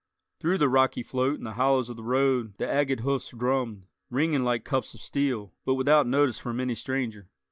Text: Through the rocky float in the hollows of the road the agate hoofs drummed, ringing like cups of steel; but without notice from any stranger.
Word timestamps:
Through 0.39 0.57
the 0.57 0.67
rocky 0.67 1.03
float 1.03 1.35
in 1.37 1.43
the 1.43 1.51
hollows 1.53 1.87
of 1.87 1.95
the 1.95 2.01
road 2.01 2.57
the 2.57 2.67
agate 2.67 3.01
hoofs 3.01 3.27
drummed, 3.29 3.85
ringing 4.09 4.43
like 4.43 4.65
cups 4.65 4.95
of 4.95 4.99
steel; 4.99 5.53
but 5.63 5.75
without 5.75 6.07
notice 6.07 6.39
from 6.39 6.59
any 6.59 6.73
stranger. 6.73 7.29